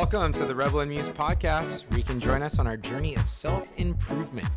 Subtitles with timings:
[0.00, 3.16] Welcome to the Rebel and Muse podcast, where you can join us on our journey
[3.16, 4.48] of self improvement.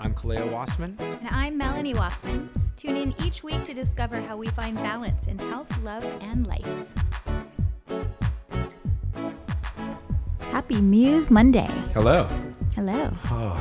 [0.00, 0.98] I'm Kaleo Wassman.
[0.98, 2.48] And I'm Melanie Wassman.
[2.74, 6.66] Tune in each week to discover how we find balance in health, love, and life.
[10.40, 11.70] Happy Muse Monday.
[11.94, 12.28] Hello.
[12.74, 13.12] Hello.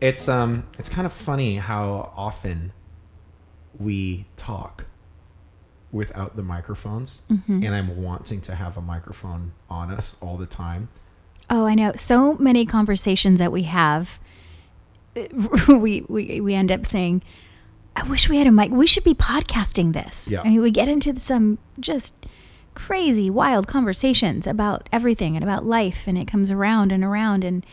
[0.00, 2.72] It's um, it's kind of funny how often
[3.76, 4.86] we talk
[5.94, 7.62] without the microphones, mm-hmm.
[7.62, 10.88] and I'm wanting to have a microphone on us all the time.
[11.48, 11.92] Oh, I know.
[11.94, 14.18] So many conversations that we have,
[15.68, 17.22] we, we, we end up saying,
[17.94, 18.72] I wish we had a mic.
[18.72, 20.32] We should be podcasting this.
[20.32, 20.40] Yeah.
[20.40, 22.26] I mean, we get into some just
[22.74, 27.64] crazy, wild conversations about everything and about life, and it comes around and around, and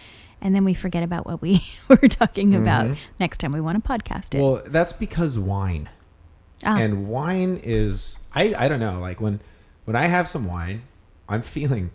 [0.44, 3.02] and then we forget about what we were talking about mm-hmm.
[3.20, 4.42] next time we want to podcast it.
[4.42, 5.90] Well, that's because wine.
[6.66, 6.78] Ah.
[6.78, 9.40] And wine is I I don't know, like when
[9.86, 10.84] when I have some wine,
[11.28, 11.92] I'm feeling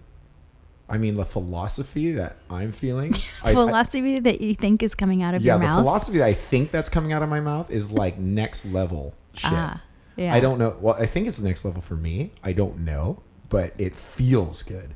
[0.88, 3.14] I mean the philosophy that I'm feeling.
[3.44, 5.80] I- I- philosophy that you think is coming out of yeah, your the mouth.
[5.80, 9.50] philosophy that I think that's coming out of my mouth is like next level shit.
[9.52, 9.82] Ah,
[10.16, 10.34] yeah.
[10.34, 10.76] I don't know.
[10.80, 12.32] Well, I think it's the next level for me.
[12.42, 14.94] I don't know, but it feels good.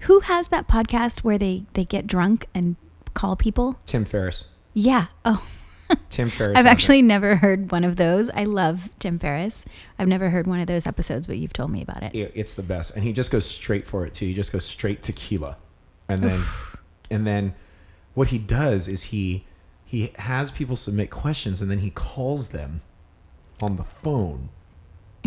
[0.00, 2.76] Who has that podcast where they they get drunk and
[3.14, 3.78] call people?
[3.86, 4.46] Tim Ferriss.
[4.74, 5.06] Yeah.
[5.24, 5.44] Oh,
[6.10, 6.58] Tim Ferriss.
[6.58, 6.70] I've has it.
[6.70, 8.30] actually never heard one of those.
[8.30, 9.64] I love Tim Ferriss.
[9.98, 12.14] I've never heard one of those episodes, but you've told me about it.
[12.14, 14.64] it, it's the best and he just goes straight for it too he just goes
[14.64, 15.56] straight tequila
[16.08, 16.40] and then
[17.10, 17.54] and then
[18.14, 19.44] what he does is he
[19.84, 22.82] he has people submit questions and then he calls them
[23.60, 24.48] on the phone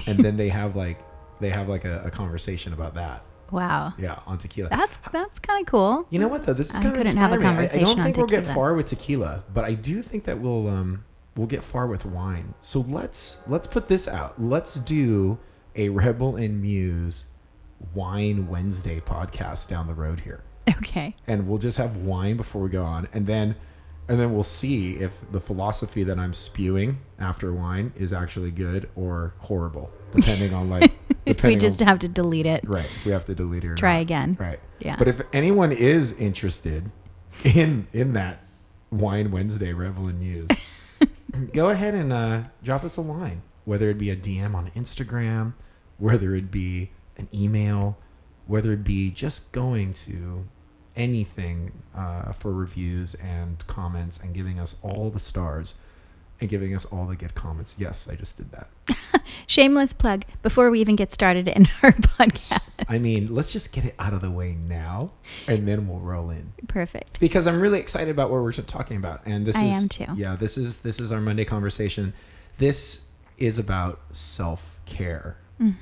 [0.08, 1.00] and then they have like
[1.40, 3.24] they have like a, a conversation about that
[3.56, 3.94] Wow.
[3.98, 6.06] yeah on tequila That's that's kind of cool.
[6.10, 7.80] you know what though this is I kind of couldn't have a conversation.
[7.88, 10.40] I- I, don't on think we'll get far with tequila but i do think that
[10.40, 11.04] we'll um
[11.36, 15.38] we'll get far with wine so let's let's put this out let's do
[15.76, 17.28] a rebel and muse
[17.94, 20.44] wine wednesday podcast down the road here
[20.78, 21.16] Okay.
[21.28, 23.56] and we'll just have wine before we go on and then
[24.08, 28.90] and then we'll see if the philosophy that i'm spewing after wine is actually good
[28.96, 30.92] or horrible depending on like
[31.26, 32.62] If we just on, have to delete it.
[32.66, 34.02] right if we have to delete it Try not.
[34.02, 34.38] again.
[34.40, 34.96] right Yeah.
[34.98, 36.92] but if anyone is interested
[37.44, 38.40] in in that
[38.92, 40.50] wine wednesday Rebel and Muse
[41.54, 45.54] go ahead and uh, drop us a line whether it be a dm on instagram
[45.98, 47.98] whether it be an email
[48.48, 50.48] whether it be just going to
[50.96, 55.76] anything uh, for reviews and comments and giving us all the stars
[56.42, 58.70] and giving us all the good comments yes i just did that
[59.48, 62.60] Shameless plug before we even get started in our podcast.
[62.88, 65.12] i mean let's just get it out of the way now
[65.48, 67.20] and then we'll roll in Perfect.
[67.20, 69.22] because I'm really excited about what we're talking about.
[69.26, 70.06] And this I is am too.
[70.16, 72.14] Yeah, this is this is our Monday conversation.
[72.58, 73.06] This
[73.38, 75.38] is about self care.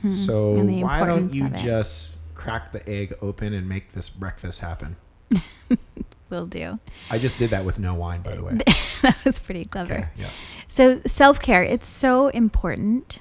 [0.09, 0.68] So Mm-hmm.
[0.68, 4.97] The why don't you just crack the egg open and make this breakfast happen?
[6.33, 6.79] Will do.
[7.11, 8.57] I just did that with no wine, by the way.
[9.03, 9.94] that was pretty clever.
[9.94, 10.29] Okay, yeah.
[10.67, 13.19] So self care, it's so important,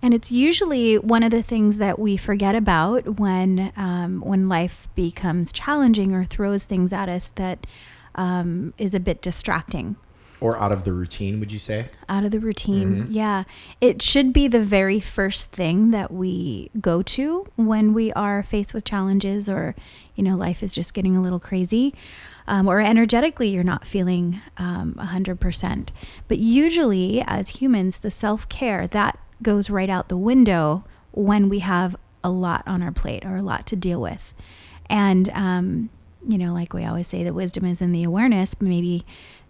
[0.00, 4.88] and it's usually one of the things that we forget about when um, when life
[4.94, 7.66] becomes challenging or throws things at us that
[8.14, 9.96] um, is a bit distracting.
[10.40, 11.88] Or out of the routine, would you say?
[12.08, 13.12] Out of the routine, Mm-hmm.
[13.12, 13.42] yeah.
[13.80, 18.72] It should be the very first thing that we go to when we are faced
[18.72, 19.74] with challenges or,
[20.14, 21.92] you know, life is just getting a little crazy
[22.48, 25.90] um, or energetically you're not feeling um, 100%.
[26.26, 31.60] But usually, as humans, the self care that goes right out the window when we
[31.60, 31.94] have
[32.24, 34.34] a lot on our plate or a lot to deal with.
[34.90, 35.90] And, um,
[36.26, 38.60] you know, like we always say, the wisdom is in the awareness.
[38.60, 39.04] Maybe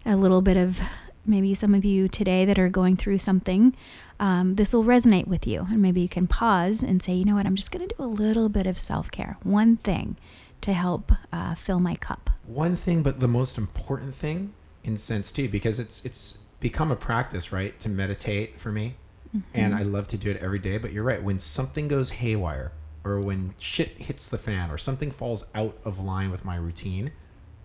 [0.05, 0.81] a little bit of,
[1.25, 3.75] maybe some of you today that are going through something,
[4.19, 5.67] um, this will resonate with you.
[5.69, 8.03] And maybe you can pause and say, you know what, I'm just going to do
[8.03, 10.17] a little bit of self care, one thing
[10.61, 12.29] to help uh, fill my cup.
[12.45, 14.53] One thing, but the most important thing
[14.83, 18.95] in sense too, because it's it's become a practice, right, to meditate for me,
[19.53, 20.77] and I love to do it every day.
[20.77, 22.71] But you're right, when something goes haywire,
[23.03, 27.11] or when shit hits the fan, or something falls out of line with my routine,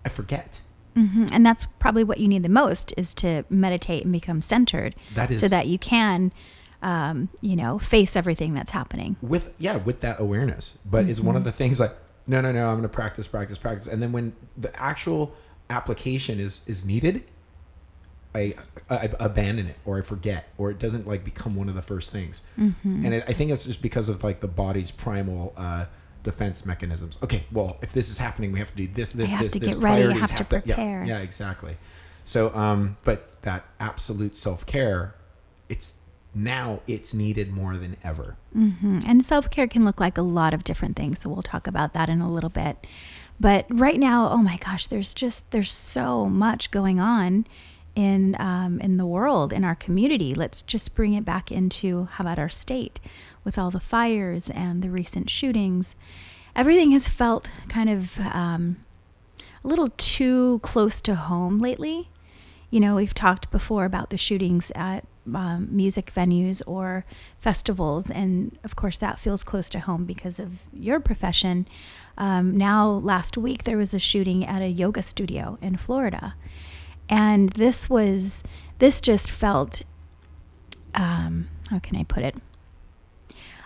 [0.04, 0.60] I forget.
[0.94, 4.94] hmm And that's probably what you need the most is to meditate and become centered
[5.14, 6.32] That is so that you can,
[6.82, 9.16] um, you know, face everything that's happening.
[9.22, 11.92] with yeah with that awareness but it's one of the things like
[12.26, 13.86] no no no i'm going to practice practice practice.
[13.86, 15.34] And then when the actual
[15.70, 17.24] application is is needed
[18.34, 18.54] I,
[18.90, 22.10] I abandon it or i forget or it doesn't like become one of the first
[22.10, 22.42] things.
[23.04, 25.86] And it, i think it's just because of like the body's primal uh
[26.22, 27.18] defense mechanisms.
[27.22, 29.60] Okay well if this is happening we have to do this this have this to
[29.60, 29.74] this.
[29.74, 31.76] get ready, I priorities have to yeah, yeah exactly.
[32.24, 35.14] So um but that absolute self-care
[35.68, 35.98] it's
[36.34, 38.36] now it's needed more than ever.
[38.52, 41.20] hmm And self care can look like a lot of different things.
[41.20, 42.86] So we'll talk about that in a little bit.
[43.40, 47.46] But right now, oh my gosh, there's just there's so much going on
[47.94, 50.34] in um, in the world in our community.
[50.34, 53.00] Let's just bring it back into how about our state
[53.44, 55.96] with all the fires and the recent shootings.
[56.56, 58.76] Everything has felt kind of um,
[59.64, 62.08] a little too close to home lately.
[62.70, 67.04] You know, we've talked before about the shootings at um, music venues or
[67.38, 71.66] festivals, and of course, that feels close to home because of your profession.
[72.18, 76.34] Um, now, last week, there was a shooting at a yoga studio in Florida,
[77.08, 78.44] and this was
[78.78, 79.82] this just felt
[80.94, 82.36] um, how can I put it?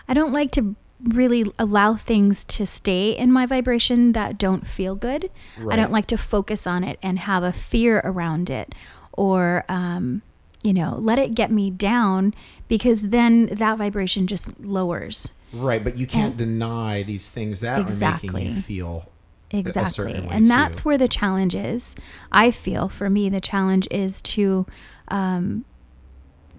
[0.07, 4.95] I don't like to really allow things to stay in my vibration that don't feel
[4.95, 5.29] good.
[5.71, 8.73] I don't like to focus on it and have a fear around it
[9.13, 10.21] or, um,
[10.63, 12.33] you know, let it get me down
[12.67, 15.31] because then that vibration just lowers.
[15.53, 19.09] Right, but you can't And- deny these things that are making you feel
[19.51, 19.91] Exactly.
[19.91, 21.95] certain way And that's where the challenge is.
[22.31, 24.67] I feel for me, the challenge is to,
[25.07, 25.65] um,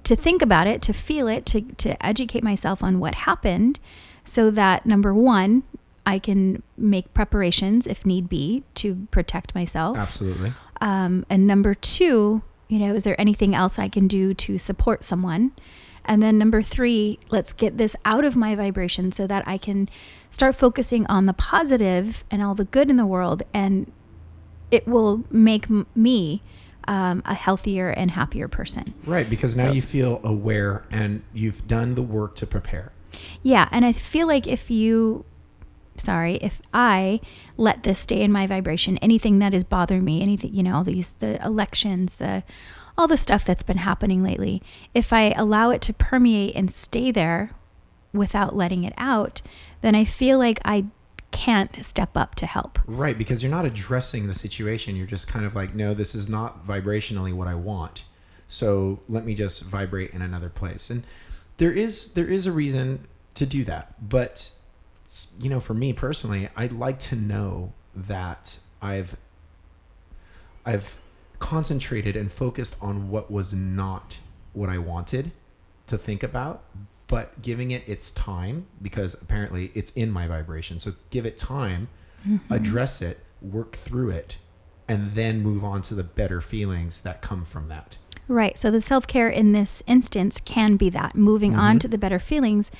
[0.02, 3.78] to think about it, to feel it, to, to educate myself on what happened
[4.24, 5.62] so that number one,
[6.04, 9.96] I can make preparations if need be to protect myself.
[9.96, 10.52] absolutely.
[10.80, 15.04] Um, and number two, you know, is there anything else I can do to support
[15.04, 15.52] someone?
[16.04, 19.88] And then number three, let's get this out of my vibration so that I can
[20.30, 23.90] start focusing on the positive and all the good in the world, and
[24.70, 26.42] it will make m- me
[26.88, 28.94] um, a healthier and happier person.
[29.04, 32.92] Right, because now So- you feel aware and you've done the work to prepare.
[33.42, 35.24] Yeah, and I feel like if you
[36.00, 37.20] sorry, if I
[37.56, 40.84] let this stay in my vibration, anything that is bothering me, anything, you know, all
[40.84, 42.42] these the elections, the
[42.98, 44.62] all the stuff that's been happening lately,
[44.94, 47.52] if I allow it to permeate and stay there
[48.12, 49.40] without letting it out,
[49.80, 50.86] then I feel like I
[51.30, 52.78] can't step up to help.
[52.86, 54.96] Right, because you're not addressing the situation.
[54.96, 58.04] You're just kind of like, no, this is not vibrationally what I want.
[58.46, 60.90] So let me just vibrate in another place.
[60.90, 61.04] And
[61.58, 64.08] there is there is a reason to do that.
[64.08, 64.52] But
[65.40, 69.16] you know, for me personally, I'd like to know that I've
[70.64, 70.98] I've
[71.38, 74.18] concentrated and focused on what was not
[74.52, 75.32] what I wanted
[75.86, 76.62] to think about,
[77.06, 80.78] but giving it its time because apparently it's in my vibration.
[80.78, 81.88] So give it time,
[82.50, 84.36] address it, work through it,
[84.86, 87.96] and then move on to the better feelings that come from that.
[88.28, 88.56] Right.
[88.58, 91.80] So the self care in this instance can be that moving on Mhm.
[91.80, 92.70] to the better feelings.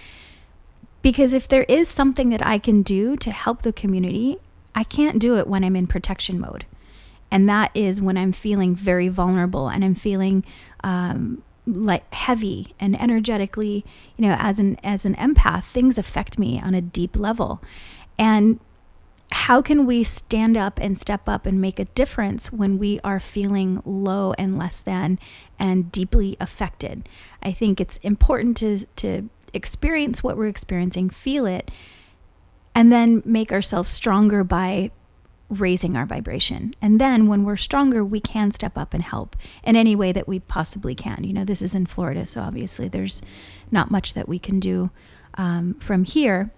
[1.03, 4.37] Because if there is something that I can do to help the community,
[4.75, 6.67] I can't do it when I'm in protection mode.
[7.31, 10.45] And that is when I'm feeling very vulnerable and I'm feeling
[10.83, 13.85] um, like heavy and energetically,
[14.17, 17.63] you know, as an as an empath, things affect me on a deep level.
[18.19, 18.59] And
[19.33, 23.21] how can we stand up and step up and make a difference when we are
[23.21, 25.19] feeling low and less than
[25.59, 27.09] and deeply affected?
[27.43, 31.71] I think it's important to to experience what we're experiencing, feel it,
[32.75, 34.91] and then make ourselves stronger by
[35.49, 36.75] raising our vibration.
[36.81, 40.29] And then when we're stronger, we can step up and help in any way that
[40.29, 41.25] we possibly can.
[41.25, 43.21] You know, this is in Florida, so obviously there's
[43.71, 44.91] not much that we can do
[45.35, 46.51] um, from here.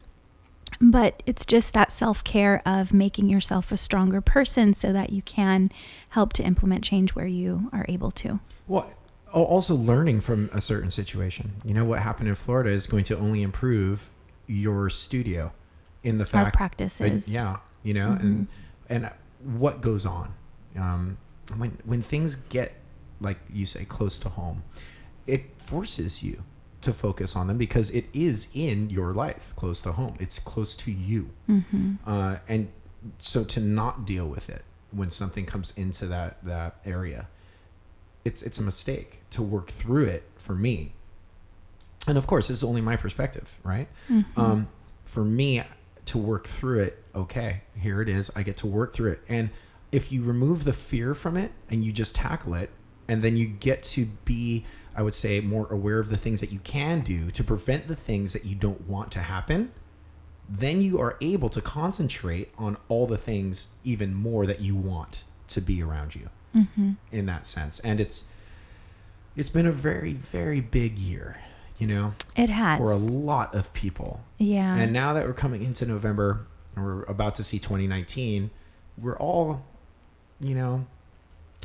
[0.81, 5.23] But it's just that self care of making yourself a stronger person so that you
[5.23, 5.71] can
[6.11, 8.41] help to implement change where you are able to.
[8.67, 8.91] Well,
[9.33, 11.53] also learning from a certain situation.
[11.65, 14.11] You know what happened in Florida is going to only improve
[14.47, 15.53] your studio
[16.03, 17.29] in the fact Our practices.
[17.29, 18.49] Uh, yeah, you know, and
[18.89, 19.11] and
[19.43, 20.35] what goes on
[20.79, 21.19] um,
[21.57, 22.75] when when things get
[23.21, 24.63] like you say close to home,
[25.27, 26.45] it forces you
[26.81, 30.17] to focus on them because it is in your life, close to home.
[30.19, 31.95] It's close to you, Mm-hmm.
[32.07, 32.69] uh, and
[33.19, 37.29] so to not deal with it when something comes into that that area,
[38.25, 40.93] it's it's a mistake to work through it for me.
[42.07, 43.89] And of course, this is only my perspective, right?
[44.11, 44.41] Mm-hmm.
[44.41, 44.69] Um,
[45.05, 45.63] for me
[46.07, 48.31] to work through it, okay, here it is.
[48.35, 49.23] I get to work through it.
[49.29, 49.51] And
[49.93, 52.71] if you remove the fear from it and you just tackle it,
[53.09, 54.65] and then you get to be,
[54.97, 57.97] I would say, more aware of the things that you can do to prevent the
[57.97, 59.71] things that you don't want to happen,
[60.49, 65.25] then you are able to concentrate on all the things even more that you want
[65.49, 66.93] to be around you Mm-hmm.
[67.11, 67.81] in that sense.
[67.81, 68.25] And it's
[69.37, 71.41] it's been a very, very big year,
[71.79, 72.79] you know, It has.
[72.79, 74.21] for a lot of people.
[74.39, 74.75] yeah.
[74.77, 78.51] And now that we're coming into November and we're about to see 2019,
[78.99, 79.65] we're all,
[80.41, 80.87] you know,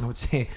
[0.02, 0.48] I would say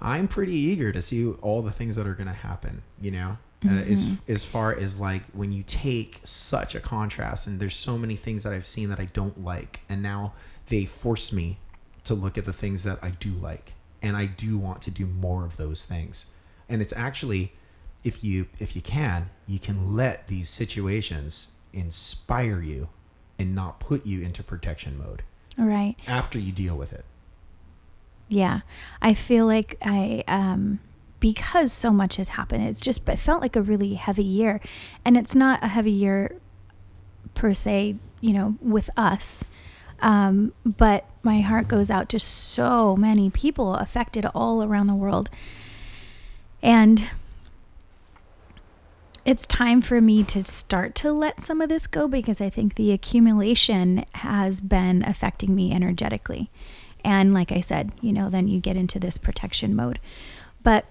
[0.00, 3.38] I'm pretty eager to see all the things that are going to happen, you know.
[3.66, 7.96] uh, as as far as like when you take such a contrast and there's so
[7.96, 10.34] many things that I've seen that I don't like and now
[10.68, 11.56] they force me
[12.04, 15.06] to look at the things that I do like and I do want to do
[15.06, 16.26] more of those things
[16.68, 17.52] and it's actually
[18.04, 22.88] if you if you can you can let these situations inspire you
[23.38, 25.22] and not put you into protection mode
[25.56, 25.96] Right.
[26.06, 27.04] after you deal with it
[28.28, 28.60] Yeah.
[29.02, 30.80] I feel like I, um,
[31.20, 34.60] because so much has happened, it's just, it felt like a really heavy year.
[35.04, 36.36] And it's not a heavy year
[37.34, 39.44] per se, you know, with us.
[40.00, 45.30] Um, but my heart goes out to so many people affected all around the world.
[46.62, 47.08] And
[49.24, 52.74] it's time for me to start to let some of this go because I think
[52.74, 56.50] the accumulation has been affecting me energetically.
[57.02, 59.98] And like I said, you know, then you get into this protection mode.
[60.62, 60.88] But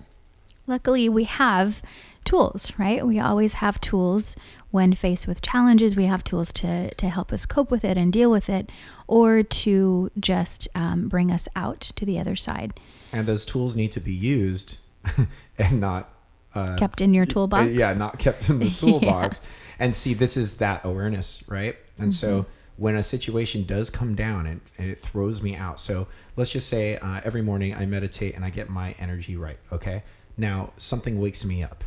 [0.66, 1.82] luckily, we have
[2.24, 3.06] tools, right?
[3.06, 4.36] We always have tools
[4.74, 5.96] when faced with challenges.
[5.96, 8.72] We have tools to, to help us cope with it and deal with it,
[9.08, 12.74] or to just um, bring us out to the other side.
[13.12, 14.80] and those tools need to be used
[15.60, 16.10] and not
[16.56, 17.72] uh, Kept in your toolbox.
[17.72, 19.42] yeah, not kept in the toolbox.
[19.80, 21.76] And see, this is that awareness, right?
[22.00, 22.50] And so Mm-hmm.
[22.84, 26.68] when a situation does come down and, and it throws me out, so let's just
[26.68, 30.02] say uh, every morning I meditate and I get my energy right, okay?
[30.38, 31.84] Now something wakes me up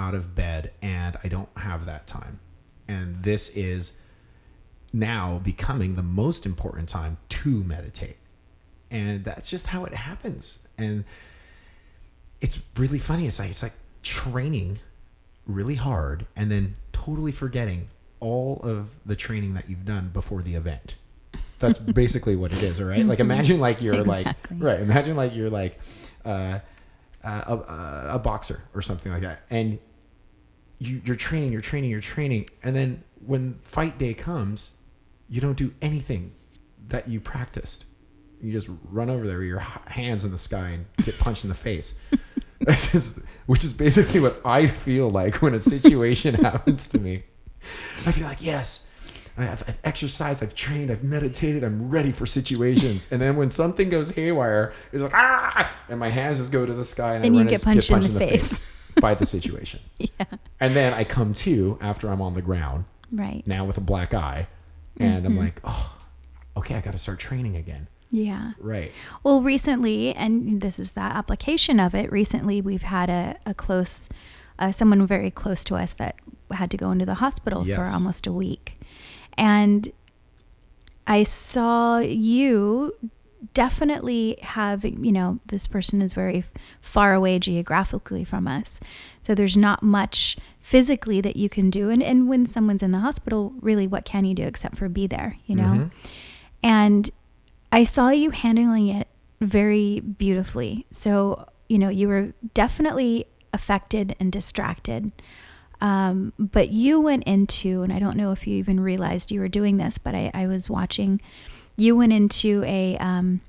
[0.00, 2.40] out of bed and I don't have that time.
[2.88, 3.98] And this is
[4.92, 8.16] now becoming the most important time to meditate.
[8.90, 10.58] And that's just how it happens.
[10.78, 11.04] And
[12.40, 13.26] it's really funny.
[13.26, 14.80] It's like it's like training
[15.46, 17.88] really hard and then totally forgetting
[18.20, 20.96] all of the training that you've done before the event.
[21.58, 23.04] That's basically what it is, all right?
[23.04, 24.56] Like imagine like you're Exactly.
[24.56, 24.80] like right.
[24.80, 25.78] Imagine like you're like
[26.24, 26.58] uh,
[27.22, 29.78] uh, a, a, a boxer or something like that, and
[30.80, 34.72] you, you're training, you're training, you're training, and then when fight day comes,
[35.28, 36.32] you don't do anything
[36.88, 37.84] that you practiced.
[38.42, 41.48] You just run over there with your hands in the sky and get punched in
[41.50, 41.98] the face.
[43.46, 47.24] Which is basically what I feel like when a situation happens to me.
[48.06, 48.86] I feel like, yes,
[49.36, 53.08] I've, I've exercised, I've trained, I've meditated, I'm ready for situations.
[53.10, 56.72] And then when something goes haywire, it's like, ah, and my hands just go to
[56.72, 58.66] the sky and, And I you get and punched in the face.
[59.00, 59.80] By the situation.
[59.98, 60.24] Yeah.
[60.58, 63.42] And then I come to after I'm on the ground, Right.
[63.46, 64.46] now with a black eye,
[64.98, 65.26] and Mm-hmm.
[65.26, 65.98] I'm like, oh,
[66.56, 67.86] okay, I got to start training again.
[68.10, 68.52] Yeah.
[68.58, 68.92] Right.
[69.22, 72.10] Well, recently, and this is that application of it.
[72.10, 74.08] Recently, we've had a, a close,
[74.58, 76.16] uh, someone very close to us that
[76.50, 77.76] had to go into the hospital Yes.
[77.88, 78.74] for almost a week.
[79.38, 79.92] And
[81.06, 82.94] I saw you
[83.54, 86.44] definitely have, you know, this person is very
[86.80, 88.80] far away geographically from us.
[89.22, 91.90] So there's not much physically that you can do.
[91.90, 95.06] And, and when someone's in the hospital, really, what can you do except for be
[95.06, 95.62] there, you know?
[95.62, 95.90] Mhm.
[96.62, 97.10] And
[97.72, 99.08] I saw you handling it
[99.40, 100.86] very beautifully.
[100.92, 105.12] So, you know, you were definitely affected and distracted.
[105.80, 109.48] Um, but you went into, and I don't know if you even realized you were
[109.48, 111.22] doing this, but I, I was watching,
[111.80, 113.40] you went into a, um,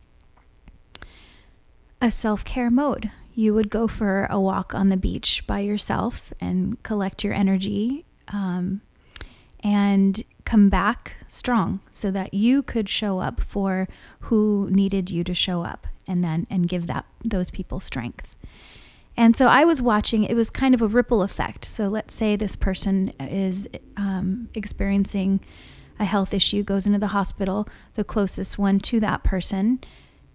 [2.02, 3.12] a self care mode.
[3.36, 8.06] You would go for a walk on the beach by yourself and collect your energy
[8.30, 8.82] um,
[9.64, 13.88] and come back strong so that you could show up for
[14.22, 18.36] who needed you to show up and then and give that those people strength.
[19.16, 21.66] And so I was watching, it was kind of a ripple effect.
[21.66, 25.42] So let's say this person is um, experiencing
[26.02, 29.80] a health issue, goes into the hospital, the closest one to that person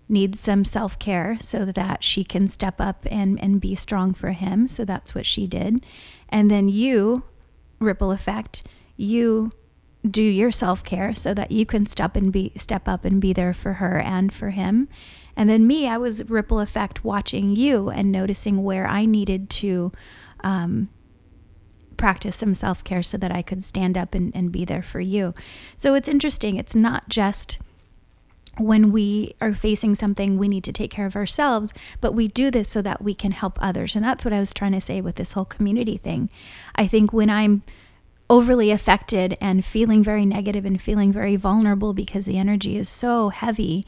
[0.08, 4.30] needs some self care so that she can step up and, and be strong for
[4.30, 4.68] him.
[4.68, 5.84] So that's what she did.
[6.28, 7.24] And then you,
[7.80, 8.64] ripple effect,
[8.96, 9.50] you
[10.08, 13.32] do your self care so that you can step and be step up and be
[13.32, 14.88] there for her and for him.
[15.36, 19.92] And then me, I was ripple effect watching you and noticing where I needed to
[20.44, 20.88] um,
[21.96, 25.00] practice some self care so that I could stand up and, and be there for
[25.00, 25.34] you.
[25.76, 26.56] So it's interesting.
[26.56, 27.58] It's not just
[28.58, 32.50] when we are facing something, we need to take care of ourselves, but we do
[32.50, 33.94] this so that we can help others.
[33.94, 36.30] And that's what I was trying to say with this whole community thing.
[36.74, 37.62] I think when I'm
[38.28, 43.28] overly affected and feeling very negative and feeling very vulnerable because the energy is so
[43.28, 43.84] heavy,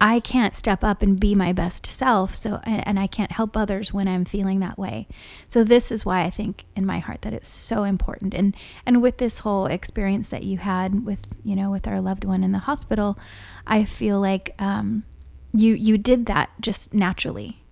[0.00, 2.36] I can't step up and be my best self.
[2.36, 5.08] So, and, and I can't help others when I'm feeling that way.
[5.48, 8.34] So this is why I think in my heart that it's so important.
[8.34, 12.24] And and with this whole experience that you had with you know with our loved
[12.24, 13.18] one in the hospital,
[13.66, 15.04] I feel like um,
[15.52, 17.62] you you did that just naturally.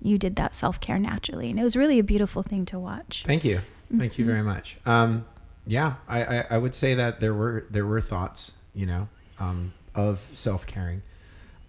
[0.00, 3.24] You did that self care naturally, and it was really a beautiful thing to watch.
[3.26, 3.60] Thank you.
[3.96, 4.78] Thank you very much.
[4.86, 5.26] Um,
[5.66, 9.72] yeah, I, I, I would say that there were there were thoughts, you know, um,
[9.94, 11.02] of self caring,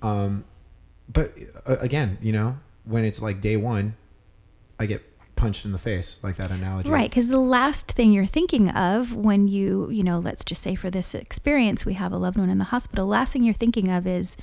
[0.06, 0.44] um,
[1.10, 1.34] but
[1.66, 3.96] uh, again, you know, when it's like day one,
[4.80, 5.04] I get
[5.36, 6.90] punched in the face, like that analogy.
[6.90, 10.76] Right, because the last thing you're thinking of when you, you know, let's just say
[10.76, 13.08] for this experience, we have a loved one in the hospital.
[13.08, 14.38] Last thing you're thinking of is,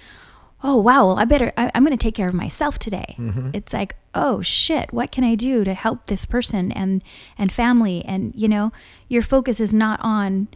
[0.64, 3.14] oh wow, well I better, I, am going to take care of myself today.
[3.16, 3.50] Mm-hmm.
[3.54, 7.04] It's like, oh shit, what can I do to help this person and
[7.38, 8.04] and family?
[8.04, 8.72] And you know,
[9.08, 10.48] your focus is not on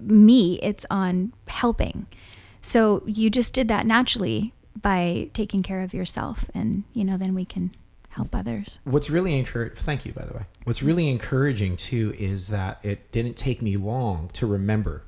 [0.00, 2.08] me; it's on helping.
[2.68, 7.34] So you just did that naturally by taking care of yourself, and you know, then
[7.34, 7.70] we can
[8.10, 8.80] help others.
[8.84, 10.42] What's really encouraging, thank you, by the way.
[10.64, 15.04] What's really encouraging too is that it didn't take me long to remember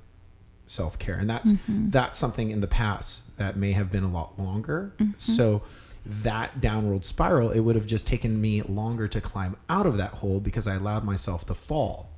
[0.67, 1.17] self care.
[1.17, 1.91] And that's, Mm-hmm.
[1.91, 4.95] that's something in the past that may have been a lot longer.
[4.99, 5.19] Mm-hmm.
[5.19, 5.63] So
[6.07, 10.13] that downward spiral, it would have just taken me longer to climb out of that
[10.15, 12.11] hole because I allowed myself to fall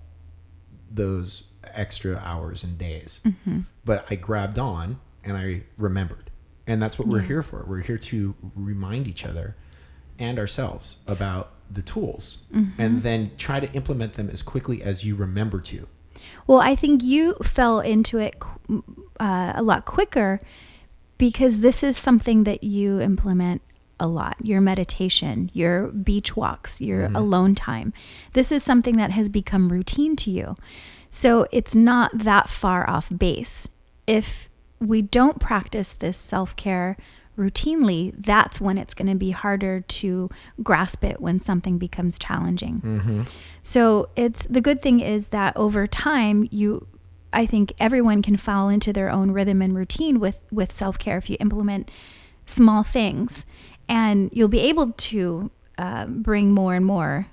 [0.90, 3.22] those extra hours and days.
[3.25, 3.61] Mm-hmm.
[3.84, 6.31] But I grabbed on and I remembered.
[6.67, 7.64] And that's what we're here for.
[7.67, 9.57] We're here to remind each other
[10.19, 12.81] and ourselves about the tools Mm-hmm.
[12.81, 15.88] and then try to implement them as quickly as you remember to.
[16.47, 18.37] Well, I think you fell into it
[19.19, 20.41] uh, a lot quicker
[21.19, 23.62] because this is something that you implement
[23.99, 27.93] a lot your meditation, your beach walks, your alone time.
[28.33, 30.57] This is something that has become routine to you.
[31.11, 33.69] So it's not that far off base.
[34.07, 34.49] If
[34.83, 36.97] we don't practice this self care
[37.39, 40.29] routinely, that's when it's going to be harder to
[40.62, 42.81] grasp it when something becomes challenging.
[43.62, 46.87] So it's the good thing is that over time you
[47.33, 51.31] I think everyone can fall into their own rhythm and routine with with self-care if
[51.31, 51.91] you implement
[52.45, 53.47] small things
[53.89, 57.27] and you'll be able to uh, bring more and more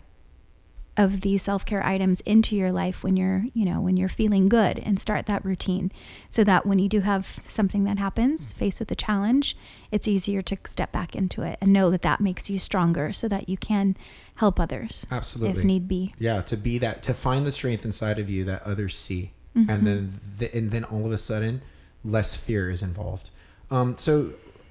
[1.04, 4.78] of these self-care items into your life when you're you know when you're feeling good
[4.80, 5.90] and start that routine
[6.30, 9.56] so that when you do have something that happens faced with a challenge
[9.92, 13.28] it's easier to step back into it and know that that makes you stronger so
[13.28, 13.96] that you can
[14.36, 15.60] help others Absolutely.
[15.62, 18.62] if need be Yeah, to be that to find the strength inside of you that
[18.64, 19.70] others see, Mm-hmm.
[19.72, 21.62] and then th- and then all of a sudden,
[22.04, 23.32] less fear is involved.
[23.72, 24.12] Um, so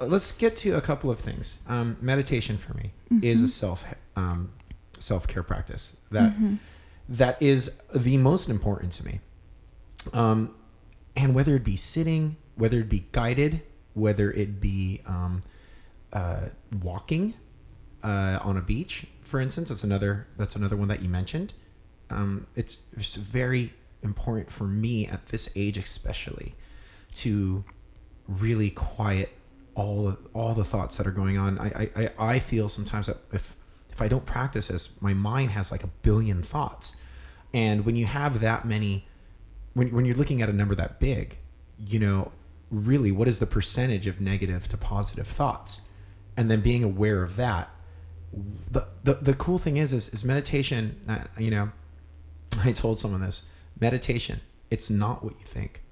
[0.01, 1.59] uh, let's get to a couple of things.
[1.67, 3.45] Um, meditation for me is Mm-hmm.
[3.45, 4.53] a self um,
[5.01, 6.55] self care practice that Mm-hmm.
[7.09, 9.21] that is the most important to me.
[10.13, 10.55] Um,
[11.17, 13.63] and whether it be sitting, whether it be guided,
[13.95, 15.43] whether it be um,
[16.13, 16.47] uh,
[16.83, 17.35] walking
[18.03, 21.55] uh, on a beach, for instance, that's another that's another one that you mentioned.
[22.11, 26.55] Um, it's, it's very important for me at this age, especially,
[27.15, 27.65] to
[28.27, 29.31] really quiet
[29.75, 31.59] all all the thoughts that are going on.
[31.59, 33.55] I I, I- I feel sometimes that if
[33.99, 36.95] if I don't practice this, my mind has like a billion thoughts,
[37.53, 39.09] and when you have that many,
[39.75, 41.37] when when you're looking at a number that big,
[41.85, 42.31] you know,
[42.71, 45.81] really, what is the percentage of negative to positive thoughts,
[46.37, 47.71] and then being aware of that.
[48.71, 51.01] The, the, the cool thing is, is is meditation.
[51.09, 51.73] uh, You know,
[52.65, 54.41] I told someone this meditation.
[54.71, 55.83] It's not what you think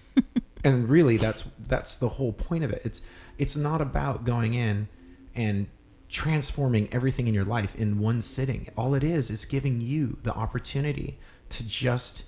[0.64, 3.02] and really that's that's the whole point of it it's
[3.36, 4.86] it's not about going in
[5.34, 5.66] and
[6.12, 8.68] transforming everything in your life in one sitting.
[8.76, 12.26] All it is is giving you the opportunity to just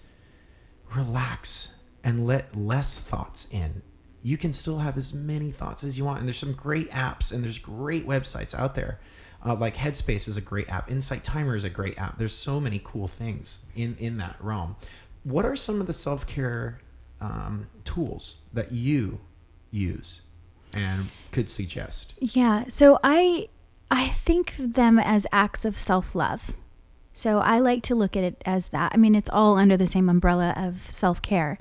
[0.94, 3.82] relax and let less thoughts in.
[4.22, 7.30] You can still have as many thoughts as you want and there's some great apps
[7.30, 9.00] and there's great websites out there.
[9.44, 10.90] Uh, like headspace is a great app.
[10.90, 12.16] Insight timer is a great app.
[12.16, 14.76] There's so many cool things in in that realm.
[15.24, 16.80] What are some of the self-care
[17.20, 19.20] um, tools that you
[19.70, 20.22] use
[20.74, 22.14] and could suggest?
[22.18, 22.64] Yeah.
[22.68, 23.48] So I
[23.90, 26.52] I think of them as acts of self-love.
[27.12, 28.92] So I like to look at it as that.
[28.92, 31.58] I mean, it's all under the same umbrella of self-care.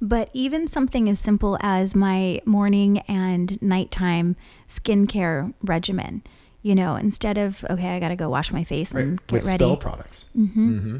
[0.00, 6.22] But even something as simple as my morning and nighttime skincare regimen,
[6.62, 9.44] you know, instead of okay, I got to go wash my face and get with
[9.46, 9.58] ready.
[9.58, 10.98] spell products mm-hmm.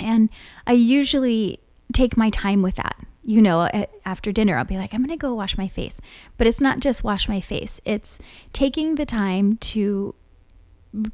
[0.00, 0.30] And
[0.66, 1.60] I usually
[1.92, 2.96] take my time with that.
[3.24, 3.68] You know,
[4.04, 6.00] after dinner, I'll be like, I'm going to go wash my face.
[6.38, 8.18] But it's not just wash my face, it's
[8.52, 10.14] taking the time to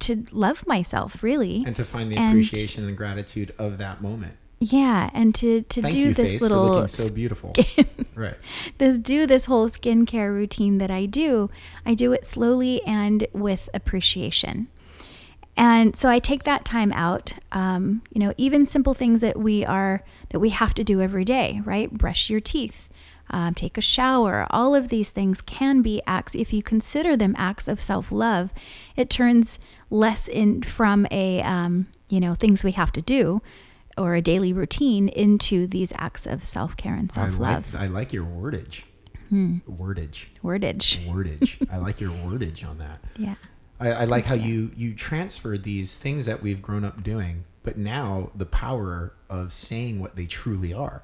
[0.00, 1.62] to love myself really.
[1.66, 4.36] And to find the And- appreciation and gratitude of that moment.
[4.60, 7.52] Yeah and to to thank do you this face little for looking so beautiful.
[8.16, 8.34] Right.
[8.78, 11.48] this do this whole skincare routine that I do,
[11.86, 14.66] I do it slowly and with appreciation.
[15.58, 17.34] And so I take that time out.
[17.50, 21.24] Um, you know, even simple things that we are that we have to do every
[21.24, 21.92] day, right?
[21.92, 22.88] Brush your teeth,
[23.30, 24.46] um, take a shower.
[24.50, 26.34] All of these things can be acts.
[26.36, 28.50] If you consider them acts of self love,
[28.94, 29.58] it turns
[29.90, 33.42] less in from a um, you know, things we have to do
[33.96, 37.74] or a daily routine into these acts of self care and I self like love.
[37.74, 38.84] I like your wordage.
[39.28, 39.58] Hmm.
[39.68, 40.26] Wordage.
[40.42, 41.04] Wordage.
[41.04, 41.66] Wordage.
[41.70, 43.00] I like your wordage on that.
[43.18, 43.34] Yeah.
[43.80, 47.76] I, I like how you you transferred these things that we've grown up doing, but
[47.76, 51.02] now the power of saying what they truly are.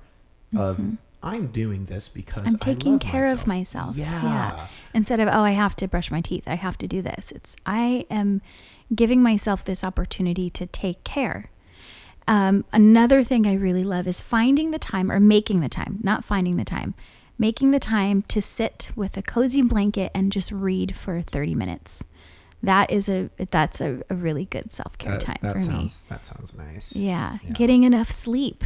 [0.56, 0.78] Of
[1.24, 2.48] I'm doing this because Mm-hmm.
[2.48, 3.96] I'm I taking love care of myself.
[3.96, 4.66] Yeah.
[4.92, 6.44] Instead of, oh, I have to brush my teeth.
[6.46, 7.32] I have to do this.
[7.32, 8.42] It's, I am
[8.94, 11.50] giving myself this opportunity to take care.
[12.28, 16.24] Um, another thing I really love is finding the time or making the time, not
[16.24, 16.94] finding the time,
[17.38, 22.06] making the time to sit with a cozy blanket and just read for 30 minutes.
[22.64, 25.88] That is a, that's a, a really good self care That, time that for me.
[26.08, 26.94] that sounds nice.
[26.96, 27.50] Yeah, Yeah.
[27.50, 28.64] getting enough sleep.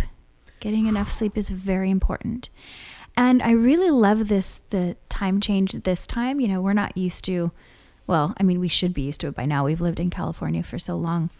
[0.61, 2.49] Getting enough sleep is very important.
[3.17, 6.41] And I really love this the time change this time.
[6.41, 7.53] You know, we're not used to
[8.07, 9.65] well, I mean we should be used to it by now.
[9.65, 11.31] We've lived in California for so long.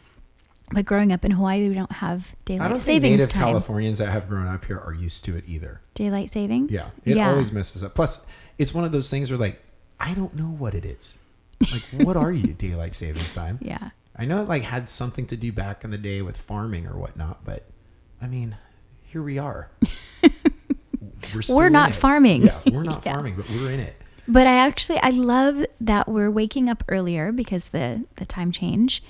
[0.71, 3.43] But growing up in Hawaii, we don't have daylight I don't think savings native time.
[3.45, 5.81] Californians that have grown up here are used to it either.
[5.95, 6.71] Daylight savings?
[6.71, 7.95] Yeah, it always messes up.
[7.95, 8.27] Plus,
[8.59, 9.63] it's one of those things where like
[9.99, 11.19] I don't know what it is.
[11.73, 13.59] Like, what are you daylight savings time?
[13.63, 13.91] Yeah.
[14.21, 16.99] I know it like had something to do back in the day with farming or
[16.99, 17.67] whatnot, but
[18.21, 18.57] I mean,
[19.05, 19.71] here we are.
[21.35, 22.43] We're, still We're not farming.
[22.47, 23.13] Yeah, we're not Yeah.
[23.15, 23.97] farming, but we're in it.
[24.27, 29.03] But I actually I love that we're waking up earlier because the the time change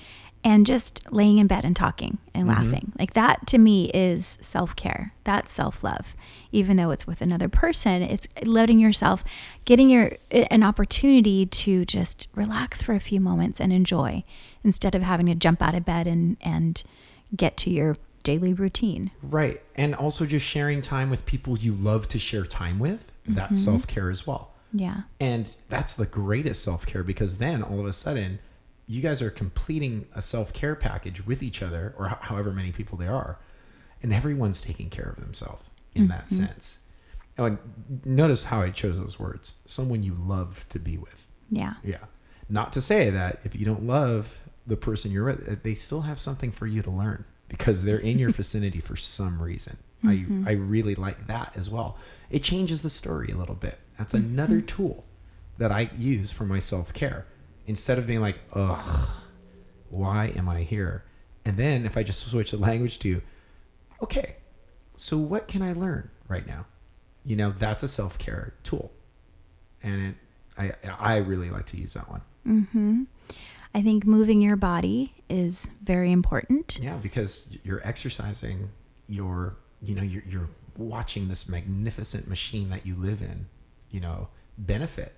[0.43, 2.63] and just laying in bed and talking and Mm-hmm.
[2.63, 2.93] laughing.
[2.97, 5.13] Like that to me is self-care.
[5.25, 6.15] That's self-love.
[6.51, 9.23] Even though it's with another person, it's letting yourself
[9.65, 14.23] getting your an opportunity to just relax for a few moments and enjoy
[14.63, 16.83] instead of having to jump out of bed and and
[17.35, 19.11] get to your daily routine.
[19.21, 19.61] Right.
[19.75, 23.11] And also just sharing time with people you love to share time with.
[23.27, 23.71] That's Mm-hmm.
[23.71, 24.51] self care as well.
[24.73, 25.01] Yeah.
[25.19, 28.39] And that's the greatest self care because then all of a sudden
[28.89, 32.71] you guys are completing a self care package with each other or ho- however many
[32.71, 33.39] people there are.
[34.01, 36.45] And everyone's taking care of themselves in that mm-hmm.
[36.45, 36.79] sense.
[37.37, 37.57] And
[38.03, 41.27] notice how I chose those words someone you love to be with.
[41.51, 41.75] Yeah.
[41.83, 42.05] Yeah.
[42.49, 46.17] Not to say that if you don't love the person you're with, they still have
[46.17, 49.77] something for you to learn because they're in your vicinity for some reason.
[50.03, 50.47] I, mm-hmm.
[50.47, 51.97] I really like that as well.
[52.31, 53.77] It changes the story a little bit.
[53.97, 54.33] That's mm-hmm.
[54.33, 55.05] another tool
[55.59, 57.27] that I use for my self care.
[57.69, 59.23] Instead of being like, ugh,
[59.89, 61.03] why am I here?
[61.45, 63.21] And then if I just switch the language to,
[64.01, 64.37] okay,
[64.95, 66.65] so what can I learn right now?
[67.23, 68.91] You know, that's a self care tool.
[69.83, 70.15] And it,
[70.57, 72.21] I, I really like to use that one.
[72.47, 73.03] Mm-hmm.
[73.75, 76.79] I think moving your body is very important.
[76.81, 78.69] Yeah, because you're exercising,
[79.07, 83.45] you're, you know, you're, you're watching this magnificent machine that you live in,
[83.91, 85.13] you know, benefit.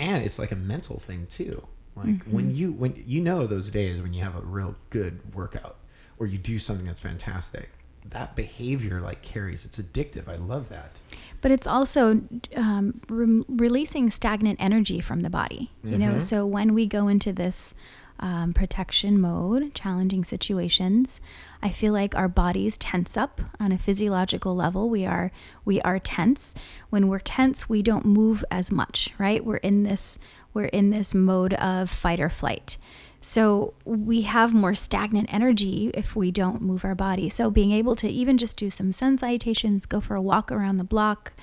[0.00, 1.66] And it's like a mental thing too.
[1.96, 5.76] Like when you, when you know those days when you have a real good workout
[6.18, 7.68] or you do something that's fantastic,
[8.06, 9.66] that behavior like carries.
[9.66, 10.26] It's addictive.
[10.26, 10.98] I love that.
[11.42, 12.22] But it's also
[12.56, 15.70] um, re- releasing stagnant energy from the body.
[15.84, 16.22] You know, Mhm.
[16.22, 17.74] so when we go into this
[18.20, 21.20] um, protection mode, challenging situations,
[21.62, 24.88] I feel like our bodies tense up on a physiological level.
[24.88, 25.32] We are
[25.64, 26.54] we are tense.
[26.90, 29.44] When we're tense, we don't move as much, right?
[29.44, 30.18] We're in this
[30.54, 32.76] we're in this mode of fight or flight.
[33.20, 37.28] So we have more stagnant energy if we don't move our body.
[37.28, 40.78] So being able to even just do some sun salutations, go for a walk around
[40.78, 41.34] the block.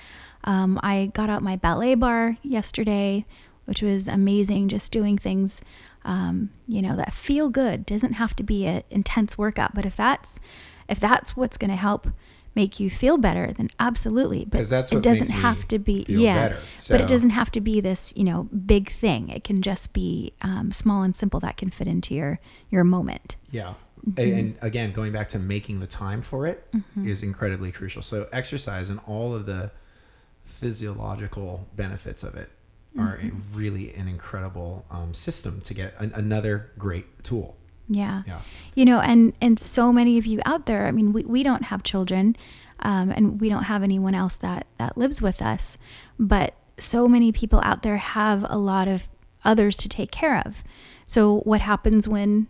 [0.44, 3.26] Um, I got out my ballet barre yesterday,
[3.66, 4.70] which was amazing.
[4.70, 5.62] Just doing things,
[6.08, 7.86] um, you know, that feel good.
[7.86, 10.40] Doesn't have to be an intense workout, but if that's
[10.90, 12.08] if that's what's going to help
[12.56, 14.46] make you feel better, then absolutely.
[14.46, 16.48] But it doesn't have to be yeah.
[16.48, 16.60] better.
[16.90, 19.30] But it doesn't have to be this, you know, big thing.
[19.30, 22.40] It can just be um, small and simple that can fit into your
[22.72, 23.36] your moment.
[23.52, 23.74] Yeah.
[24.08, 24.40] Mm-hmm.
[24.40, 26.66] And again, going back to making the time for it
[27.04, 28.02] is incredibly crucial.
[28.02, 29.72] So exercise and all of the
[30.46, 32.50] physiological benefits of it
[33.00, 33.58] are Mm-hmm.
[33.58, 37.58] really an incredible um, system to get an, another great tool.
[37.90, 38.24] Yeah.
[38.28, 38.42] Yeah.
[38.76, 40.88] You know, and and so many of you out there.
[40.88, 42.36] I mean, we, we don't have children,
[42.80, 45.78] um, and we don't have anyone else that that lives with us,
[46.20, 49.08] but so many people out there have a lot of
[49.46, 50.64] others to take care of.
[51.06, 52.48] So what happens when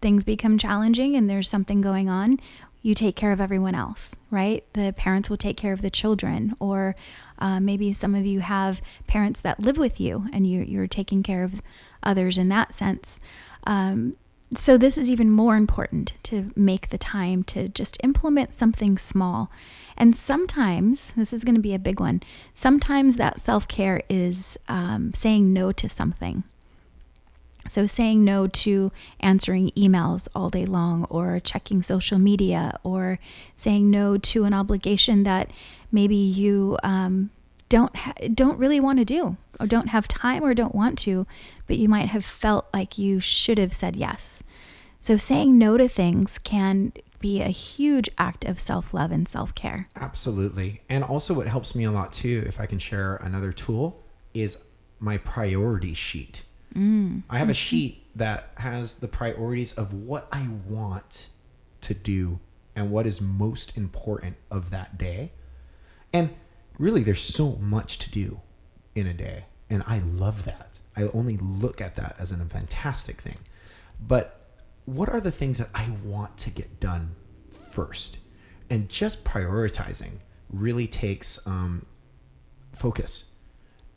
[0.00, 2.38] things become challenging and there's something going on?
[2.82, 4.64] You take care of everyone else, right?
[4.72, 6.94] The parents will take care of the children, or
[7.40, 11.22] uh, maybe some of you have parents that live with you and you, you're taking
[11.22, 11.62] care of
[12.02, 13.20] others in that sense.
[13.64, 14.16] Um,
[14.54, 19.50] so this is even more important to make the time to just implement something small.
[19.96, 22.20] And sometimes, this is going to be a big one,
[22.54, 26.42] sometimes that self care is um, saying no to something.
[27.68, 33.18] So, saying no to answering emails all day long or checking social media or
[33.54, 35.50] saying no to an obligation that
[35.92, 37.30] maybe you um,
[37.68, 41.26] don't, ha- don't really want to do or don't have time or don't want to,
[41.66, 44.42] but you might have felt like you should have said yes.
[44.98, 49.54] So, saying no to things can be a huge act of self love and self
[49.54, 49.86] care.
[49.96, 50.80] Absolutely.
[50.88, 54.02] And also, what helps me a lot too, if I can share another tool,
[54.34, 54.64] is
[54.98, 56.42] my priority sheet.
[56.74, 57.22] Mm.
[57.28, 61.28] I have a sheet that has the priorities of what I want
[61.82, 62.40] to do
[62.76, 65.32] and what is most important of that day.
[66.12, 66.34] And
[66.78, 68.40] really, there's so much to do
[68.94, 69.46] in a day.
[69.68, 70.78] And I love that.
[70.96, 73.38] I only look at that as a fantastic thing.
[74.00, 74.40] But
[74.84, 77.14] what are the things that I want to get done
[77.50, 78.18] first?
[78.68, 81.86] And just prioritizing really takes um,
[82.72, 83.30] focus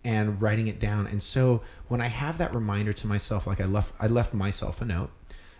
[0.03, 1.07] and writing it down.
[1.07, 4.81] And so when I have that reminder to myself, like I left, I left myself
[4.81, 5.11] a note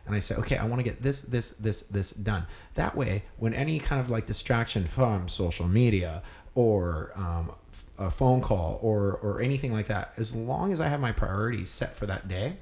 [0.06, 2.46] and I say, okay, I want to get this, this, this, this done.
[2.74, 6.24] That way, when any kind of like distraction from social media
[6.56, 7.52] or um,
[7.98, 11.70] a phone call or or anything like that, as long as I have my priorities
[11.70, 12.58] set for that day,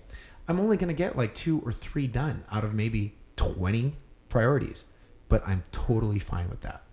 [0.47, 3.95] I'm only going to get like two or three done out of maybe 20
[4.29, 4.85] priorities.
[5.29, 6.83] But I'm totally fine with that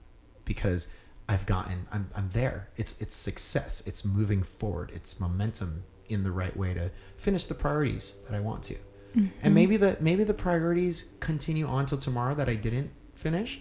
[0.45, 0.89] because
[1.29, 2.71] I've gotten I'm I'm there.
[2.77, 3.87] It's it's success.
[3.87, 4.91] It's moving forward.
[4.95, 8.75] It's momentum in the right way to finish the priorities that I want to.
[8.75, 9.27] Mm-hmm.
[9.43, 13.61] And maybe the maybe the priorities continue on till tomorrow that I didn't finish.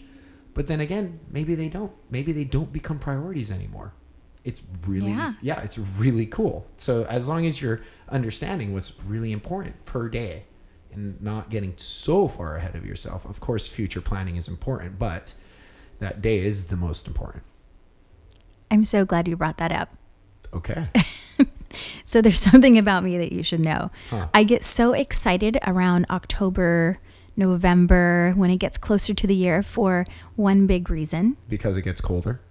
[0.54, 1.92] But then again, maybe they don't.
[2.10, 3.94] Maybe they don't become priorities anymore.
[4.44, 6.68] It's really yeah, yeah it's really cool.
[6.78, 10.46] So as long as you're understanding what's really important per day
[10.94, 13.26] and not getting so far ahead of yourself.
[13.26, 15.34] Of course, future planning is important, but
[16.00, 17.44] that day is the most important.
[18.70, 19.96] I'm so glad you brought that up.
[20.54, 20.90] Okay.
[22.04, 23.92] so there's something about me that you should know.
[24.10, 24.28] Huh.
[24.34, 26.98] I get so excited around October,
[27.36, 31.38] November, when it gets closer to the year for one big reason.
[31.48, 32.42] Because it gets colder?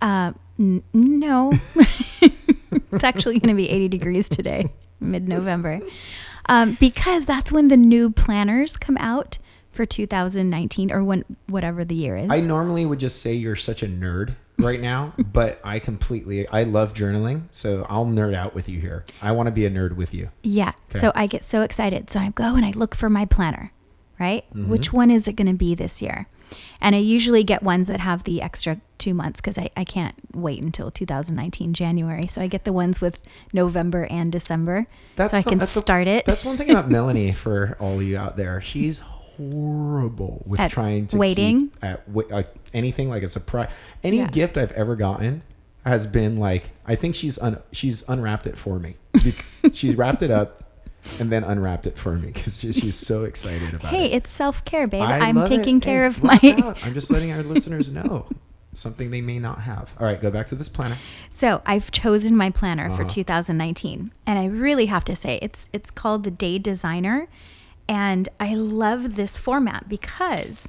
[0.00, 1.50] Uh, n- no.
[2.22, 4.70] it's actually going to be 80 degrees today,
[5.00, 5.80] mid November.
[6.46, 9.38] Um, because that's when the new planners come out
[9.72, 12.30] for 2019 or when whatever the year is.
[12.30, 16.62] I normally would just say you're such a nerd right now, but I completely I
[16.64, 19.04] love journaling, so I'll nerd out with you here.
[19.20, 20.30] I want to be a nerd with you.
[20.42, 20.72] Yeah.
[20.90, 20.98] Okay.
[20.98, 22.10] So I get so excited.
[22.10, 23.72] So I go and I look for my planner,
[24.18, 24.44] right?
[24.50, 24.68] Mm-hmm.
[24.68, 26.26] Which one is it going to be this year?
[26.80, 30.14] And I usually get ones that have the extra two months because I, I can't
[30.34, 32.26] wait until 2019 January.
[32.26, 33.20] So I get the ones with
[33.52, 34.86] November and December.
[35.16, 36.24] That's so I can start the, it.
[36.26, 38.60] That's one thing about Melanie for all you out there.
[38.60, 39.02] She's
[39.36, 42.42] horrible with at trying to waiting at uh,
[42.72, 43.70] anything like a surprise.
[44.02, 44.28] Any yeah.
[44.28, 45.42] gift I've ever gotten
[45.84, 48.96] has been like I think she's un, she's unwrapped it for me.
[49.72, 50.64] she's wrapped it up
[51.20, 54.10] and then unwrapped it for me because she's so excited about hey, it.
[54.10, 55.02] Hey, it's self care, babe.
[55.02, 55.82] I am taking it.
[55.82, 56.74] care hey, of my.
[56.82, 58.26] I'm just letting our listeners know
[58.72, 59.94] something they may not have.
[59.98, 60.96] All right, go back to this planner.
[61.28, 62.96] So I've chosen my planner uh-huh.
[62.96, 67.28] for 2019, and I really have to say it's it's called the Day Designer,
[67.88, 70.68] and I love this format because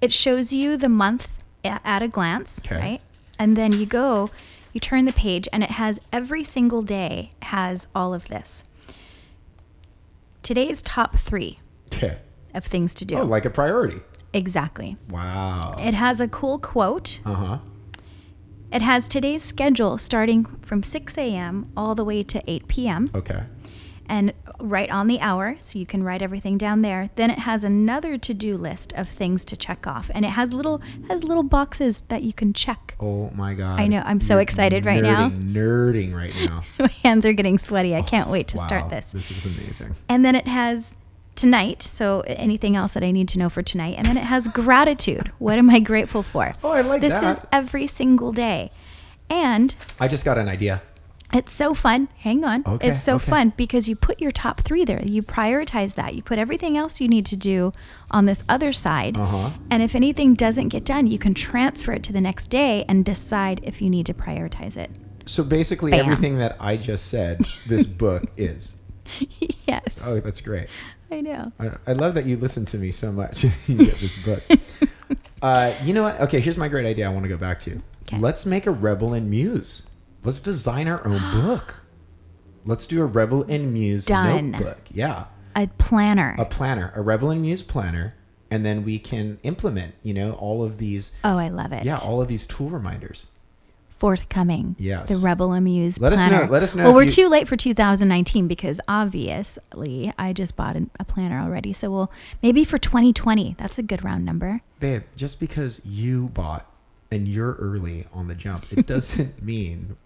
[0.00, 1.28] it shows you the month
[1.64, 2.76] at a glance, okay.
[2.76, 3.00] right?
[3.38, 4.30] And then you go,
[4.72, 8.64] you turn the page, and it has every single day has all of this.
[10.42, 11.58] Today's top three
[11.92, 12.18] okay.
[12.54, 13.16] of things to do.
[13.16, 14.00] Oh, like a priority.
[14.32, 14.96] Exactly.
[15.08, 15.76] Wow.
[15.78, 17.20] It has a cool quote.
[17.24, 17.58] Uh huh.
[18.72, 21.70] It has today's schedule starting from 6 a.m.
[21.76, 23.10] all the way to 8 p.m.
[23.14, 23.44] Okay
[24.08, 27.10] and write on the hour so you can write everything down there.
[27.16, 30.80] Then it has another to-do list of things to check off and it has little
[31.08, 32.96] has little boxes that you can check.
[33.00, 33.80] Oh my god.
[33.80, 35.30] I know i'm so You're excited right now.
[35.30, 36.62] nerding right now.
[36.78, 37.94] My hands are getting sweaty.
[37.94, 39.12] I can't oh, wait to wow, start this.
[39.12, 39.94] This is amazing.
[40.08, 40.96] And then it has
[41.34, 43.96] tonight so anything else that i need to know for tonight.
[43.96, 45.32] And then it has gratitude.
[45.38, 46.52] What am i grateful for?
[46.62, 47.22] Oh i like that.
[47.22, 48.70] this is every single day.
[49.30, 50.82] And i just got an idea
[51.34, 52.08] it's so fun.
[52.18, 52.62] Hang on.
[52.66, 53.30] Okay, it's so okay.
[53.30, 55.02] fun because you put your top three there.
[55.02, 56.14] You prioritize that.
[56.14, 57.72] You put everything else you need to do
[58.10, 59.16] on this other side.
[59.16, 59.50] Uh-huh.
[59.70, 63.04] And if anything doesn't get done, you can transfer it to the next day and
[63.04, 64.90] decide if you need to prioritize it.
[65.26, 66.00] So basically, Bam.
[66.00, 68.76] everything that I just said, this book is.
[69.66, 70.06] Yes.
[70.06, 70.68] Oh, that's great.
[71.10, 71.52] I know.
[71.58, 73.44] I, I love that you listen to me so much.
[73.66, 74.42] you get this book.
[75.42, 76.20] uh, you know what?
[76.22, 77.82] Okay, here's my great idea I want to go back to.
[78.08, 78.18] Okay.
[78.18, 79.88] Let's make a Rebel and Muse
[80.24, 81.82] let's design our own book.
[82.64, 84.52] Let's do a Rebel and Muse Done.
[84.52, 84.78] notebook.
[84.92, 85.26] Yeah.
[85.54, 86.34] A planner.
[86.38, 88.14] A planner, a Rebel and Muse planner.
[88.50, 91.12] And then we can implement, you know, all of these.
[91.24, 91.84] Oh, I love it.
[91.84, 93.26] Yeah, all of these tool reminders.
[93.96, 94.76] forthcoming.
[94.78, 95.08] Yes.
[95.08, 97.28] The Rebel and Muse Let us know- let us know Well, if we're you- too
[97.28, 101.72] late for 2019 because obviously I just bought an- a planner already.
[101.72, 103.54] So we'll maybe for 2020.
[103.56, 104.60] That's a good round number.
[104.78, 106.66] Babe, just because you bought
[107.14, 109.96] and you're early on the jump, it doesn't mean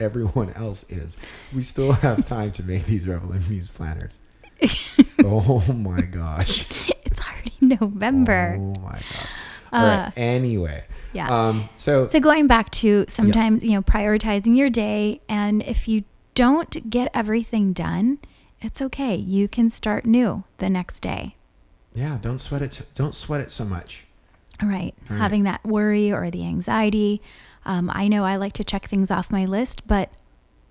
[0.00, 1.16] everyone else is.
[1.54, 4.18] We still have time to make these Rebel and Muse planners.
[5.24, 6.88] oh my gosh.
[7.04, 8.56] It's already November.
[8.58, 9.30] Oh my gosh.
[9.72, 10.06] All right.
[10.06, 10.86] Uh, Anyway.
[11.12, 11.28] yeah.
[11.48, 16.04] Um, so, So going back to sometimes, you know, prioritizing your day and if you
[16.34, 18.18] don't get everything done,
[18.60, 19.14] it's okay.
[19.16, 21.36] You can start new the next day.
[21.94, 22.82] yeah, don't sweat it.
[22.94, 24.03] Don't sweat it so much.
[24.62, 24.94] Right.
[25.08, 25.18] Right.
[25.18, 27.20] Having that worry or the anxiety.
[27.64, 30.10] Um, I know I like to check things off my list, but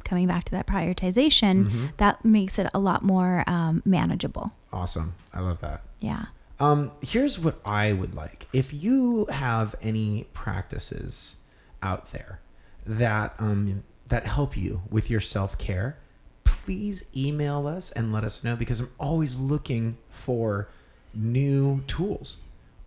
[0.03, 1.97] coming back to that prioritization, Mhm.
[1.97, 4.51] that makes it a lot more um, manageable.
[4.71, 5.13] Awesome.
[5.33, 5.81] I love that.
[5.99, 6.25] Yeah.
[6.59, 8.47] Um, here's what I would like.
[8.53, 11.37] If you have any practices
[11.81, 12.39] out there
[12.85, 15.97] that um, that help you with your self care,
[16.43, 20.69] please email us and let us know because I'm always looking for
[21.13, 22.39] new tools.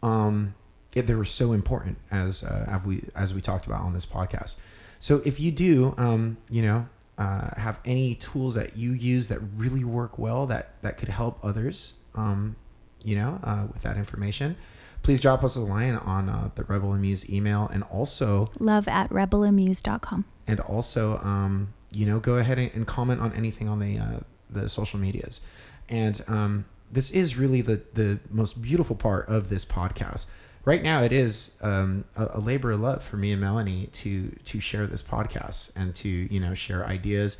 [0.02, 0.54] Um,
[1.02, 4.56] they were so important as uh, as we as we talked about on this podcast.
[4.98, 9.40] So if you do, um, you know, uh, have any tools that you use that
[9.54, 12.56] really work well that that could help others, um,
[13.04, 14.56] you know, uh, with that information,
[15.02, 18.88] please drop us a line on uh, the Rebel and Muse email, and also Love
[18.88, 20.24] at rebelamuse.com.
[20.46, 24.20] and also um, you know go ahead and, and comment on anything on the uh,
[24.48, 25.40] the social medias
[25.88, 30.30] and um, this is really the the most beautiful part of this podcast
[30.66, 34.29] right now it is um, a, a labor of love for me and melanie to
[34.44, 37.38] to share this podcast and to you know share ideas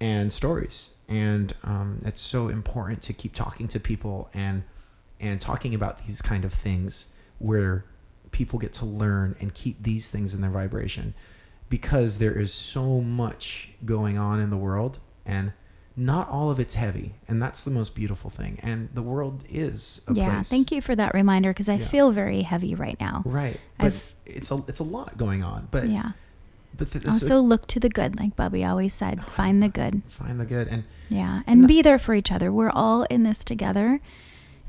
[0.00, 0.92] and stories.
[1.08, 4.62] And um, it's so important to keep talking to people and
[5.20, 7.84] and talking about these kind of things where
[8.30, 11.14] people get to learn and keep these things in their vibration
[11.68, 15.52] because there is so much going on in the world and
[15.98, 20.00] not all of it's heavy and that's the most beautiful thing and the world is
[20.06, 20.30] a Yeah.
[20.34, 21.86] place Thank you for that reminder because I Yeah.
[21.86, 23.22] feel very heavy right now.
[23.26, 26.12] right but I've- it's a it's a lot going on but yeah.
[26.76, 29.24] but th- Also, look to the good, like Bubby always said.
[29.40, 30.02] Find the good.
[30.06, 31.42] find the good and Yeah.
[31.46, 32.52] And And be there for each other.
[32.52, 34.00] We're all in this together.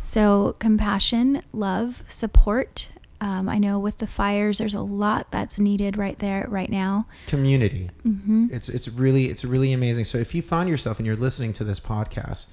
[0.04, 2.90] So, compassion, love, support.
[3.22, 7.06] Um, I know with the fires, there's a lot that's needed right there, right now.
[7.28, 11.16] community hmm it's it's really it's really amazing so if you found yourself and you're
[11.16, 12.48] listening to this podcast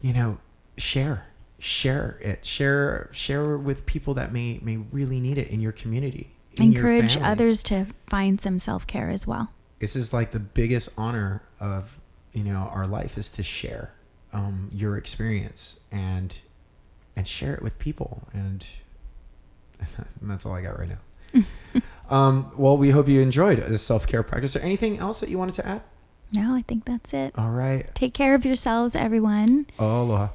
[0.00, 0.38] you know
[0.76, 1.26] share
[1.58, 6.34] share it share share with people that may may really need it in your community
[6.58, 7.30] in Encourage families.
[7.32, 9.50] others to find some self care as well.
[9.78, 11.98] this is like the biggest honor of
[12.32, 13.92] you know our life is to share
[14.32, 16.40] um, your experience and
[17.16, 18.66] and share it with people and,
[19.80, 19.88] and
[20.30, 21.42] that's all i got right now.
[22.10, 24.52] Um, well we hope you enjoyed this self-care practice.
[24.52, 25.82] Is there anything else that you wanted to add?
[26.32, 27.34] No, I think that's it.
[27.36, 27.84] all right.
[27.94, 29.66] Take care of yourselves, everyone.
[29.78, 30.28] aloha